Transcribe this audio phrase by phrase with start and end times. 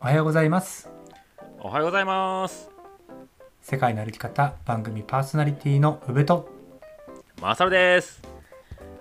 [0.00, 0.88] おはようございます。
[1.60, 2.70] おはようございます。
[3.60, 6.48] 世界の歩き方番組パーソナリティの宇部と。
[7.40, 8.22] マサルです。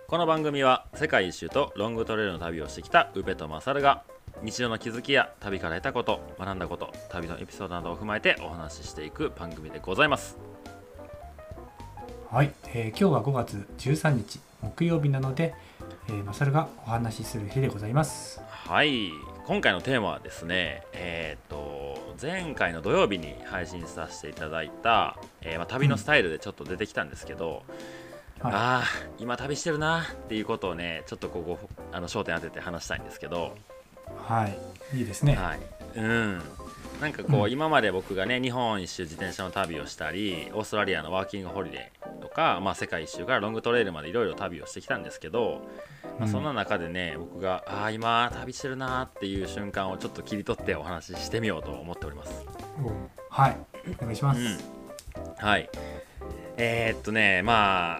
[0.07, 4.03] この番組は世界一周とロングトレイルの旅をしてきた宇部とマサルが
[4.41, 10.37] 日常の気づきや旅から得たこと学んだこと旅のエピソードなどを踏まえてお話ししていく番組でございます。
[12.29, 15.53] はい、えー今日は5月13日木曜日なので、
[16.09, 18.41] えー、マサルがお話しする日でございます。
[18.49, 27.63] はい今回のテーマはですねえーっと前回の土曜日に配信させていただいた、えーまあ、旅のスタイルでちょっと出てきたんですけど、
[28.39, 28.53] はい。
[28.53, 28.83] ああ
[29.19, 33.55] 今旅してるなっていうことをねちょっとここあの焦点当てて話したいんですけど。
[34.27, 34.97] はい。
[34.97, 35.59] いいですね、はい、
[35.95, 36.41] うん。
[37.01, 37.51] なんかこう、うん。
[37.51, 45.67] 今まで僕がね日本一周自転車の旅をしたりオーストラリアのワーキングホリデーとか、まあ、世界一周からロングトレイルまでいろいろ旅をしてきたんですけど、
[46.19, 46.31] まあ、うん。
[46.31, 52.45] そんな中でね僕がああ今旅してるなーっていう瞬間をちょっと切り取ってお話ししてみようと思っております。
[52.83, 52.91] お
[53.29, 53.57] はい。
[53.99, 54.57] お願いします、うん、
[55.37, 55.69] はい。
[56.57, 57.99] えーっとねま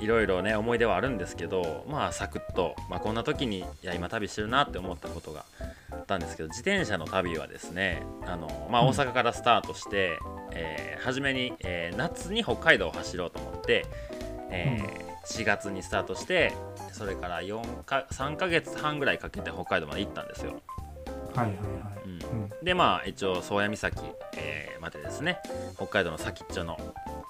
[0.00, 5.44] いろいろね思い出はあるんですけどまあサクッと、まあ、こんな時にいや今旅してるなって思ったことが
[5.90, 8.88] あったんですけど自転車の旅はですねあの、まあ、うん。
[8.88, 10.18] 大阪からスタートして、
[10.52, 13.86] えー初めに、えー夏に北海道を走ろうと思って、
[14.50, 16.52] えー4月にスタートして
[16.92, 20.60] それから4か3ヶ月半ぐらいかけて北海道まで行ったんですよ。
[21.34, 22.08] はいはいはい。
[22.08, 22.42] うん。
[22.42, 22.52] うん。
[22.62, 23.92] でまあ一応宗谷岬、
[24.36, 25.38] えーまでですね
[25.76, 26.78] 北海道の先っちょの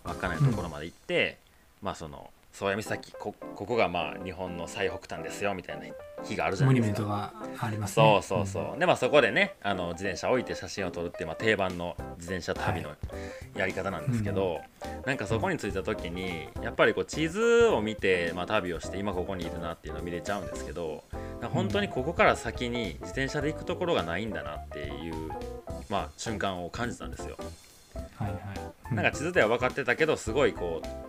[0.05, 1.39] 稚内のところまで行って、
[1.83, 5.87] まあその宗谷岬こここがまあ日本の最北端ですよみたいな
[6.25, 7.07] 日があるじゃモニないですか。
[7.07, 12.91] ュメントがありますそねうそうそう、でまあそこでねあの自転車置いて写真を撮るっていう、まあ、定番の自転車旅の
[13.55, 14.61] やり方なんですけど、
[15.07, 21.05] なんかそこに着いた時にやっぱりこう地図を見て、まあ、旅をして今ここにいるなっていうのを見れちゃうんですけど
[21.53, 25.31] 本当にここから先に自転車で行くところがないんだなっていう、
[25.89, 27.37] まあ、瞬間を感じたんですよ。
[28.17, 28.41] はいはい、
[28.91, 28.97] うん。
[28.97, 31.08] なんか地図では分かってたけどすごいこう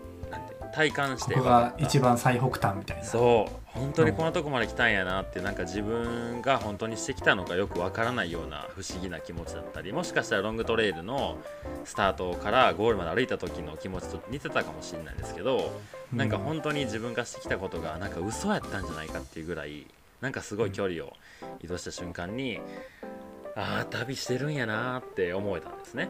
[0.74, 1.34] 体感して。
[1.34, 3.04] ここが一番最北端みたいな。
[3.04, 3.60] そう。
[3.68, 11.38] 本当にこんなとこまで来たんやなってなんか自分が本当にしてきたのかよくわからないような不思議な気持ちだったりもしかしたらロングトレイルの
[11.86, 15.72] スタートからゴールまで歩いた時の気持ちと似てたかもしれないんですけど、
[16.12, 16.30] なん。
[16.30, 19.86] か本当に自分がしてきたことがなんか嘘やったんじゃないかっていうぐらい
[20.22, 21.14] なんかすごい距離を
[21.62, 22.60] 移動した瞬間に、
[23.56, 26.10] ああ旅してるんやなって思えたんですね。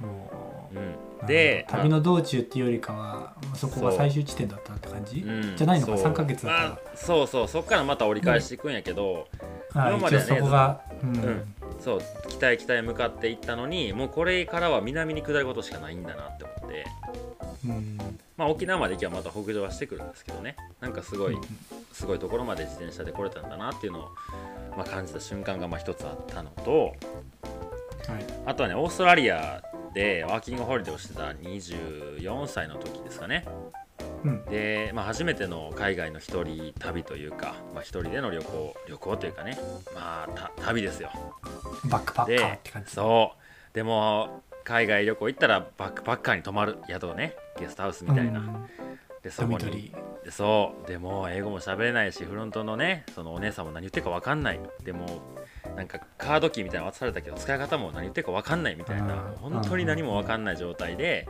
[0.00, 5.96] うん、で旅の道中っていうよりかはそこが最終地点だったって感じ、うんじゃないのか？
[5.96, 6.12] そう。
[6.12, 7.48] 3ヶ月だったらまあ、そうそう。
[7.48, 9.28] そこからまた折り返していくんやけど、
[9.74, 11.16] あ今まではねそこが、うん。
[11.16, 11.54] うん。
[11.80, 16.86] そう北へ北へ向かっていったのにもうこれからは南に下ることしかないんだなって思って、
[17.66, 17.98] うん。
[18.36, 20.56] まあ、沖縄まで行けばまた北上はしてくるんですけどね。
[20.80, 21.38] なんかすごい
[21.92, 24.08] すごいところまで自転車で来れたんだなっていうのを、
[24.76, 26.94] まあ、感じた瞬間がまあ一つあったのとはい。
[28.46, 29.62] あとはねオーストラリア
[29.96, 33.46] でワーキングホリデーをしてた24歳の時ですかね。
[34.24, 34.44] うん。
[34.44, 39.58] で、まあ、初めての海外の一人旅というか、まあ、一人での旅行旅行というかね。
[39.94, 41.10] まあた旅ですよ。
[41.88, 42.90] バックパッカーでって感じ。
[42.90, 43.32] そ
[43.72, 43.74] う。
[43.74, 48.66] でも海外旅行行ったらバックパッカーに泊まる宿ねゲストハウスみたいな、うん。
[49.22, 49.94] でそこに。
[50.28, 50.86] そう。
[50.86, 54.60] でも英語も喋れないしフロントのねそのお姉さんも何言ってるか分かんない。
[54.84, 55.06] でも
[55.76, 59.14] なんかカードキーみたいなの渡されたけど使い方も何言ってるか分かんないみたいな
[59.44, 59.52] うん。
[59.52, 61.28] 本当に何も分かんない状態で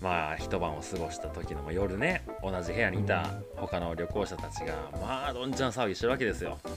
[0.00, 6.58] まあ一晩を過ごした時のまあ夜ね同じ部屋にいた他の旅行者たちがまあどんちゃん騒ぎしてるわけですよ。
[6.64, 6.70] ー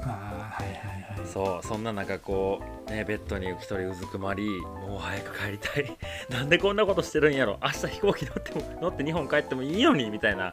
[0.00, 1.26] あーはいはいはい。
[1.26, 5.96] そうそんな中こうねベッドに一人うずくまりもう早く帰りたい。
[6.28, 7.58] なんでこんなことしてるんやろ。
[7.62, 10.52] 明日飛行機乗っても乗って日本帰ってもいいのにみたいな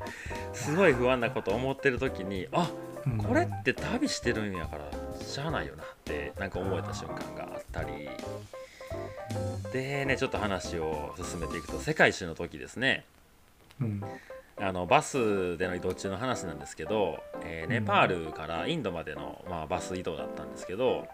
[0.54, 2.70] すごい不安なこと思ってる時にあ
[3.08, 3.18] うん。
[3.18, 4.84] これって旅してるんやから
[5.30, 8.10] しゃあないよなってなんか思えた瞬間があったり。
[9.72, 13.06] でねちょっと話を進めていくと世界一周の時ですね。
[13.80, 14.04] うん。
[14.62, 21.08] あのバスでの移動中の話なんですけど、えーネパールからインドまでの、まあ、バス移動だったんですけど、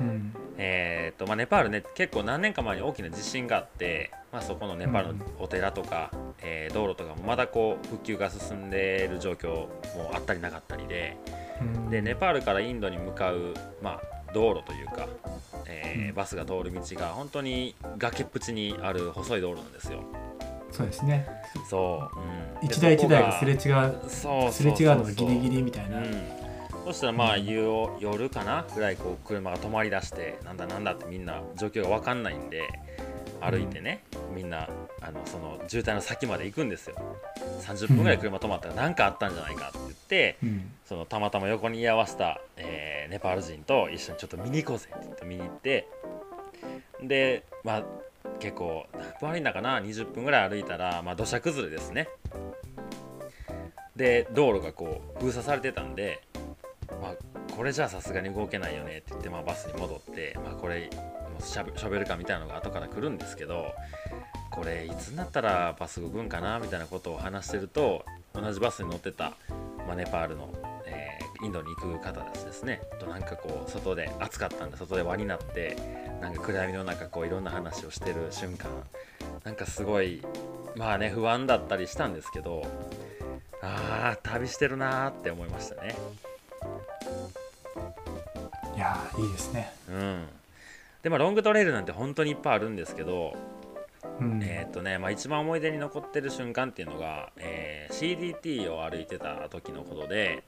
[0.00, 0.34] うん。
[0.58, 6.10] えーっとまあ、ネパールね結構何年か前に大きな地震があって、まあ、そこのネパールのお寺とか、
[6.42, 9.48] えー道路とかもまだこう復旧が進んでいる状況
[9.96, 11.39] もあったりなかったりでうん
[11.90, 15.08] でネパールからインドに向かう、まあ、道路というか、
[15.66, 16.14] えーうん。
[16.14, 20.02] バスが通る道が本当に崖っぷちにある細い道路なんですよ。
[20.70, 21.26] そうですね。
[21.68, 22.18] そう、
[22.62, 23.58] うん、台一台がすれ違う
[24.08, 26.04] そうそうすれ違うのがギリギリみたいな、うん、
[26.86, 32.68] そしたらまあ夕を夜かなぐらいこう車が止まりだしてなんだなんだってみんな状況が分かんないんで
[33.40, 34.04] 歩いてね、
[34.34, 34.68] みんな
[35.00, 36.96] あのその渋滞の先まで行くんですよ。
[37.62, 39.89] 30分ぐらい車止まったら何かあったんじゃないかって、
[40.42, 40.72] うん。
[40.84, 45.88] そのたまたま横に居合わせた、えーネパール人と一緒にちょっと見に行こうぜって言って見に行って
[47.02, 47.84] でまあ
[48.38, 52.08] 結構何分歩いたかな20分ぐらい歩いたら、まあ、土砂崩れですね。
[53.96, 56.22] で道路がこう封鎖されてたんで、
[57.02, 60.88] まあ、これじゃあさすがに動けないよねって言って、まあ、バスに戻って、まあ、これ
[61.40, 63.72] シャベルカーみたいなのが後から来るんですけど
[64.50, 69.32] これいつになったらバス動くんかなみたいなことを話してると同じバスに乗ってた、
[69.90, 70.48] まあ、ネパールの、
[70.86, 72.80] えー、インドに行く方たちですね。
[73.00, 75.76] となんかこう外で暑かったんで外で輪になって
[76.20, 78.70] なんか暗闇の中こういろんな話をしてる瞬間。
[79.42, 80.22] なんかすごい
[80.76, 82.62] まあね不安だったりしたんですけど
[83.62, 85.96] ああ旅してるなーって思いましたね。
[88.76, 89.72] いやいいですね。
[89.88, 90.26] うん。
[91.02, 93.34] でまあロングトレイルなんて本当にいっぱいあるんですけど、
[94.20, 100.44] うん、えっ、とね、まあ、一番思い出に残ってる瞬間っていうのが、えー、CDT を歩いてた時のことで、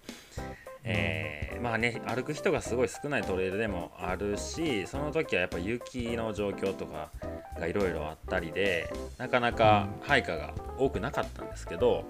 [0.85, 7.11] えー、まあね歩く人がすごい少ないトレイルでもあるしその時はやっぱ雪の状況とか
[7.59, 12.05] がいろいろあったりでなかなか配下が多くなかったんですけど、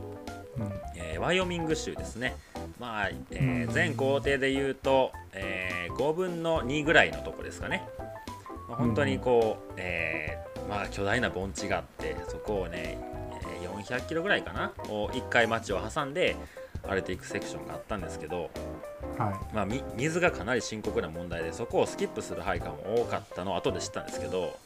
[0.57, 2.35] うん、えー、ワイオミング州ですね。
[2.79, 7.87] まあ、えー、全工程で言うと、えー、5分の2ぐらいのとこですかね。
[8.69, 12.99] まあ、本当にこう、えー、まあ、巨大な盆地があってそこをね
[13.63, 16.37] 400キロぐらいかなを1回町を挟んで
[16.83, 18.51] 歩いていくセクションがあったんですけど、
[19.19, 19.55] はい。
[19.55, 19.67] まあ、
[19.97, 24.59] 水がかなり深刻な問題でそこをスキップする配下も多かったのを後で知ったんですけど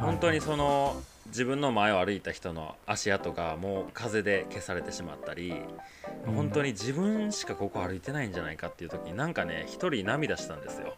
[0.00, 5.54] 本当にその自分の前を歩いた人の足跡がもう風で消されてしまったり、
[6.26, 10.94] 本当に自分しかここ歩いてないんじゃないかっていう時になんかね一人涙したんですよ。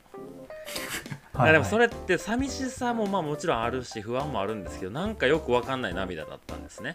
[1.35, 6.95] はいはい、でもそれって寂しさもまあもちろんあるし不安もあるんですけどなんかよく分かんない涙だったんですね。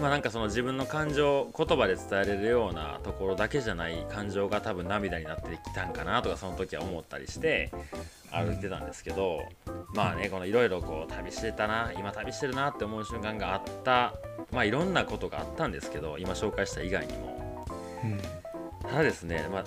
[0.00, 7.70] まあなんかその自分の感情言葉で伝えれるようなところだけじゃない感情が多分涙になってきたんかなとかその時は思ったりして
[8.30, 9.40] 歩いてたんですけど、
[9.94, 14.14] まあねこのいろいろこう旅してたな今旅してるなって思う瞬間があった
[14.50, 17.62] まあいろんなことがあったんですけど今紹介した以外にも、
[18.82, 19.64] ただですね、まあ、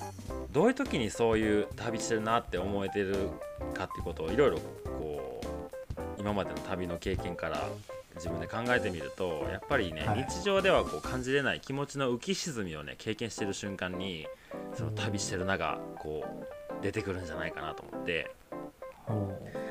[0.55, 3.29] どういう時にそういう旅してるなって思えてる
[3.73, 7.67] かっていうことをいろいろこう今までの旅の経験から
[8.15, 14.27] 自分で考えてみるとやっぱりね、はい、日常ではこう感じれない気持ちの浮き沈みをね経験してる瞬間に
[14.73, 18.31] その旅してるながこう出てくるんじゃないかなと思って。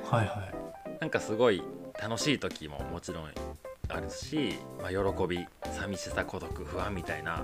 [0.05, 1.01] はいはい。
[1.01, 1.63] なんかすごい
[1.99, 3.31] 楽しい時ももちろん
[3.89, 7.43] あるし、まあ、喜び寂しさ孤独不安みたいな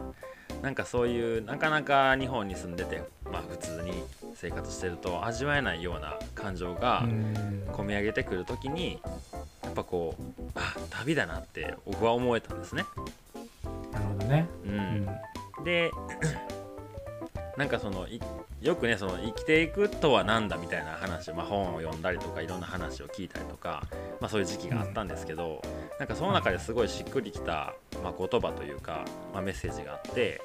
[0.63, 3.93] なんかそういうなかなか日本に住んでて、まあ、普通に
[4.35, 7.03] 生活してると味わえないような感情が
[7.73, 9.01] 込み上げてくる時に
[9.63, 12.85] やっぱこうあ旅だなって僕は思えたんですね。
[13.93, 15.91] なるほどね、うん、で
[17.57, 18.07] なんかその
[18.61, 23.85] よくねその生きていくとは何だみたいな話を、まあ、本を読んだりとかいろんな話を聞いたりとか、
[24.21, 25.63] まあ、そういう時期があったんですけど、
[25.99, 30.41] なんかその中ですごいしっくりきた、まあ、言葉というか、まあ、メッセージがあって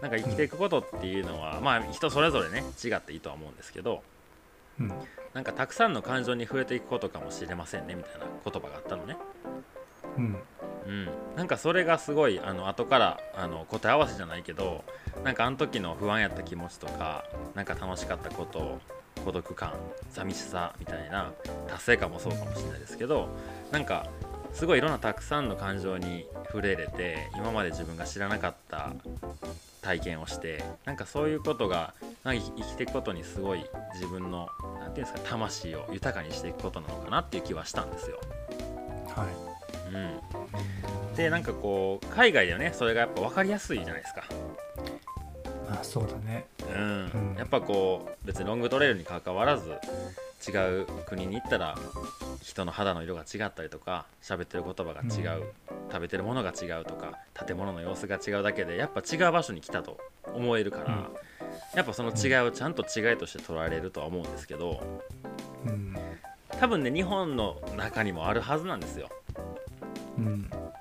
[0.00, 4.02] なんか生きていくことっていうのは、まあ、人それぞれね違っていいとは思うんですけど、
[4.80, 4.92] うん、
[5.32, 9.16] なんかたくさんの感情に触れていくことかもしれませんねみたいな言葉があったのね。
[10.18, 10.36] うん、
[10.86, 14.84] うん、なんかそれがすごいあの後からあの答え合わせじゃないけど
[15.24, 18.78] なんかあの時の不安やった気持ちとかなんか楽しかったこと
[19.24, 19.72] 孤独感
[20.10, 21.32] 寂しさみたいな
[21.68, 23.28] 達成感もそうかもしれないですけど
[23.70, 24.06] なんか
[24.52, 28.92] すごいいろんなたくさんの感情に触れれて今まで自分が知らなかった
[29.80, 38.20] 体験をしてなんかそういうことがなんか生きていくことにすごい自分の何て言うんですか魂を豊かにしていくことなのかなっていう気はしたんですよ。
[39.08, 39.52] はい。
[39.92, 44.24] うん、でなんかこう海外ではねそれがやっぱ分かりやすいじゃないですか。
[45.70, 46.44] あそうだね、
[46.74, 49.70] うん、うん、やっぱこう別にロングトレイルにかかわらず
[50.46, 51.78] 違う国に行ったら
[52.42, 55.46] 人の肌の色が違ったりとか喋ってる言葉が違う、うん、
[55.90, 59.98] 食べてるものが違うとか建物の様子が違うだけでやっぱ違う場所に来たと
[60.34, 64.82] 思えるから、うん、やっぱその違いをちゃんと違いとして捉えれるとは思うんですけど、
[65.66, 65.96] うん、
[66.58, 69.08] 多分ね日本の中にもあるはずなんですよ。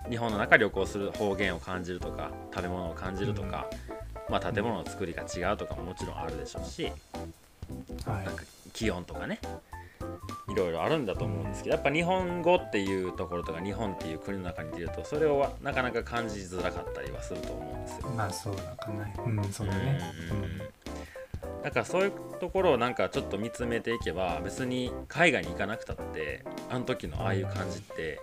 [0.09, 3.69] 日本の中旅行する方言を感じるとか食べ物を感じるとか、
[4.29, 6.91] まあ、建物の作りが違うとかももちろんあるでしょうし、
[8.05, 9.39] はい、なんか気温とかね
[10.51, 18.09] いろいろあるんだと思うんですけどやっぱ日本語っていうところとか日本っていう国の中に出るとそれをなかなか感じづらかったりはすると思うんですよ。
[18.09, 19.99] まあそうだかなうんそうだね。
[21.63, 28.19] だからそういうところをなんかちょっと見つめていけば別に海外に行かなくたってあの時のああいう感じって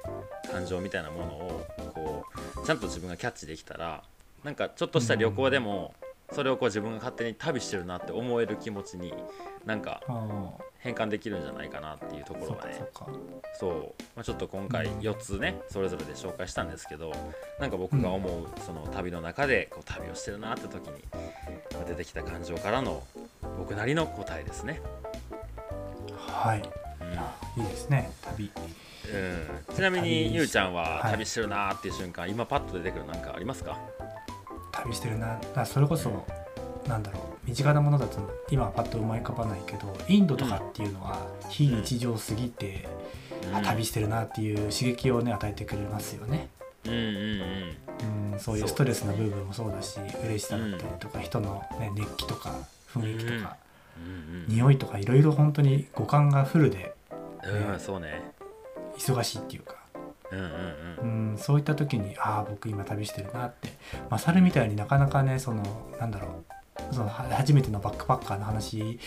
[0.50, 2.24] 感情みたいなものをこ
[2.62, 4.02] うちゃんと自分がキャッチできたら
[4.42, 5.94] なんかちょっとした旅行でも
[6.32, 9.12] それをこう自分が勝手に旅してるなって思える気持ちに
[9.64, 10.02] なんか
[10.78, 12.84] 変換できるんじゃないかなっていうとこそろがね。
[13.58, 13.72] そう。
[14.14, 14.98] まあ、ちょっと今回うん。
[15.00, 17.12] 4つねそれぞれで紹介したんですけど
[17.58, 21.02] なんか僕が思うその旅の中でこう旅をしてるなって時に
[21.72, 23.02] まあ出てきた感情からの
[23.58, 24.80] 僕なりの答えですね。
[26.16, 26.62] はい。
[27.56, 27.62] うん。
[27.62, 28.50] いいですね旅。
[29.10, 31.12] うん、ちなみに旅ゆうちゃんははい。
[31.12, 33.78] 旅してるなーっていう瞬間、今パッと出てくるなんかありますか？
[34.82, 35.40] 旅してるな。
[35.54, 36.26] あそれこそ
[36.86, 38.18] なんだろう身近なものだと
[38.50, 42.88] 今はパッと思い浮かばないけどインドとかっていうのは非日常すぎて、
[43.52, 46.48] あ旅してるなっていう刺激をね与えてくれますよね、
[46.84, 48.32] うんうんうん。
[48.32, 52.54] うん、そういうストレスな部分もそうだし嬉しさだったりとか、人の、ね、熱気とか
[52.94, 53.56] 雰囲気とか、
[53.96, 54.46] うん。
[54.48, 56.94] 匂いとかいろいろ本当に五感がフルで
[57.44, 58.30] うんうんそうね。
[58.96, 59.76] 忙しいっていうか、
[60.32, 63.70] うんうんうん、そういった時にああ僕今旅してるなって。
[64.10, 65.62] マサルみたいになかなかねその
[65.98, 66.54] なんだろう。
[66.92, 69.00] そのは初めてのバックパッカーの話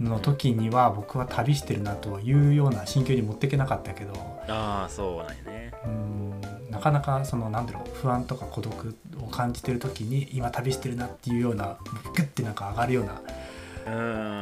[0.00, 4.14] の時には僕は旅してるなというような心境に持っていけなかったけど。
[4.48, 5.72] ああそうなんやね。
[5.84, 11.78] うんなかなかそのなんだろう不安とか孤独を感じてる時に今旅してるなっていうような
[12.14, 13.18] グッてなんか上がるようなうん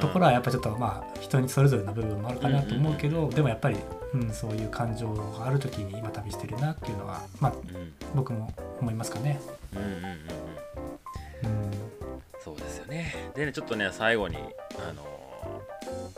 [0.00, 3.76] ところはやっぱちょっとまあ人にそれぞれの部分もあるかなと思うけどでもやっぱり、
[4.14, 7.92] うん、そういう感情がある時に今旅してるなっていうのはまあうん。
[8.14, 9.40] 僕も思いますかね。
[9.74, 11.62] うんうんうんうん。
[11.64, 11.70] うん。
[12.40, 13.14] そうですよね。
[13.34, 15.06] でねちょっとね最後にあのー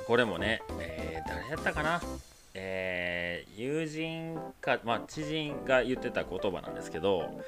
[0.07, 2.01] これもね、えー誰やったかな？
[2.55, 7.43] えー友人か、まあ、知人が言ってた言葉なんですけど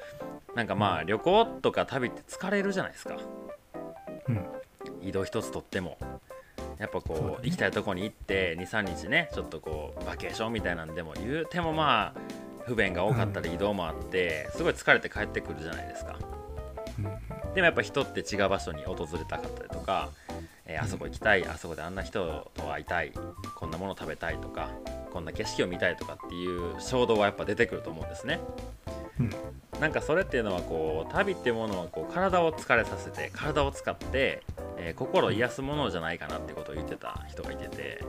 [0.55, 3.15] なんかまあ旅行とか旅って疲れるじゃないですか。
[3.15, 3.19] うん
[5.03, 5.97] 移動一つとっても
[6.77, 16.17] やっぱこう行きたいとこに行って23日ねちょっとこうバケーションみたいなんでも言うてもまあ不便が多かったり移動もあって、すごい疲れて帰ってくるじゃないですか。
[16.99, 17.53] うん。
[17.53, 20.09] でもやっぱ人って違う場所に訪れたかったりとか、
[20.65, 23.11] えーあそこ行きたいあそこであんな人と会いたい
[23.55, 24.69] こんなもの食べたいとか
[25.11, 28.39] こんな景色を見たいとかっていう衝動はやっぱ出てくると思うんですね。
[29.19, 29.29] うん。
[29.79, 34.43] なんかそれっていうのはこう旅っていうものはこう体を疲れさせて体を使って、
[34.77, 38.03] えー心を癒すものじゃないかなってことを言ってた人がいてて、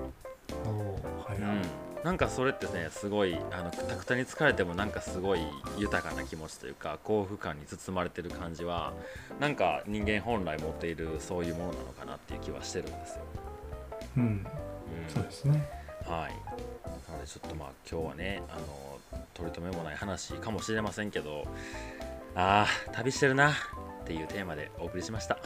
[1.28, 1.62] はいはいうん、
[2.04, 5.40] なんかそれってねすごいあのくたくたに疲れてもなんかすごい
[5.78, 8.92] 豊かな気持ちというか幸福感に包まれてる感じは
[9.40, 13.24] なんか人間本来持っているそういうものなのかなっていう気はしてるんですよ。
[14.16, 14.46] うんうん
[15.08, 15.68] そうですね。
[16.06, 16.32] はい
[17.08, 18.98] なのでちょっとまあ今日はねあの
[19.34, 21.46] 取り留めもない話かもしれませんけど
[22.34, 23.54] あー旅してるなっ
[24.04, 25.38] ていうテーマでお送りしました。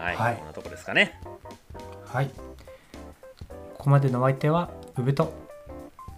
[0.00, 1.20] はい、はいこんなとこですかね。
[2.06, 2.30] はい。
[3.74, 5.32] ここまでのお相手はウブと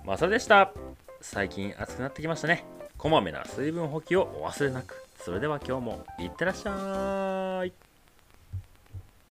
[0.04, 0.72] まあそれでした。
[1.20, 2.64] 最近暑くなってきましたね。
[2.96, 5.04] こまめな水分補給をお忘れなく。
[5.18, 7.41] それでは今日もいってらっしゃい。